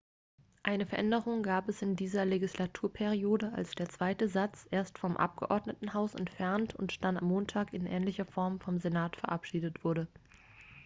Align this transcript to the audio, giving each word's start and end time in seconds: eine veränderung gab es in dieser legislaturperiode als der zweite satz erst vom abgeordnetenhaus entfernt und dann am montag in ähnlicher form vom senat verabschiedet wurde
eine 0.63 0.87
veränderung 0.87 1.43
gab 1.43 1.69
es 1.69 1.83
in 1.83 1.95
dieser 1.95 2.25
legislaturperiode 2.25 3.53
als 3.53 3.75
der 3.75 3.87
zweite 3.87 4.27
satz 4.29 4.65
erst 4.71 4.97
vom 4.97 5.15
abgeordnetenhaus 5.15 6.15
entfernt 6.15 6.73
und 6.75 7.03
dann 7.03 7.17
am 7.17 7.25
montag 7.25 7.71
in 7.71 7.85
ähnlicher 7.85 8.25
form 8.25 8.59
vom 8.59 8.79
senat 8.79 9.15
verabschiedet 9.15 9.83
wurde 9.83 10.07